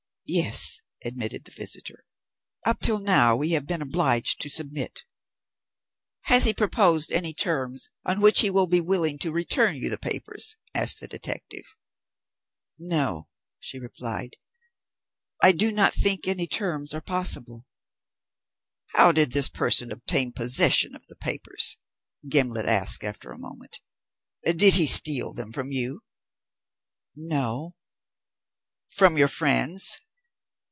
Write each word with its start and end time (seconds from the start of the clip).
"Yes," 0.33 0.79
admitted 1.03 1.43
the 1.43 1.51
visitor. 1.51 2.05
"Up 2.65 2.79
till 2.79 2.99
now 2.99 3.35
we 3.35 3.51
have 3.51 3.67
been 3.67 3.81
obliged 3.81 4.39
to 4.39 4.49
submit." 4.49 5.03
"Has 6.21 6.45
he 6.45 6.53
proposed 6.53 7.11
any 7.11 7.33
terms 7.33 7.89
on 8.05 8.21
which 8.21 8.39
he 8.39 8.49
will 8.49 8.65
be 8.67 8.79
willing 8.79 9.17
to 9.19 9.31
return 9.33 9.75
you 9.75 9.89
the 9.89 9.97
papers?" 9.99 10.55
asked 10.73 11.01
the 11.01 11.07
detective. 11.09 11.75
"No," 12.79 13.27
she 13.59 13.77
replied. 13.77 14.37
"I 15.43 15.51
do 15.51 15.69
not 15.69 15.91
think 15.93 16.25
any 16.25 16.47
terms 16.47 16.93
are 16.93 17.01
possible." 17.01 17.65
"How 18.93 19.11
did 19.11 19.33
this 19.33 19.49
person 19.49 19.91
obtain 19.91 20.31
possession 20.31 20.95
of 20.95 21.07
the 21.07 21.17
papers?" 21.17 21.75
Gimblet 22.29 22.67
asked 22.67 23.03
after 23.03 23.33
a 23.33 23.37
moment. 23.37 23.81
"Did 24.45 24.75
he 24.75 24.87
steal 24.87 25.33
them 25.33 25.51
from 25.51 25.71
you?" 25.73 26.03
"No." 27.17 27.75
"From 28.89 29.17
your 29.17 29.27
friends?" 29.27 29.99